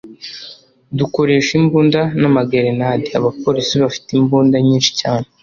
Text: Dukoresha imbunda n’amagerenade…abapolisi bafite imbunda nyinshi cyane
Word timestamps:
Dukoresha 0.97 1.51
imbunda 1.61 2.01
n’amagerenade…abapolisi 2.21 3.73
bafite 3.83 4.09
imbunda 4.19 4.55
nyinshi 4.67 4.91
cyane 4.99 5.25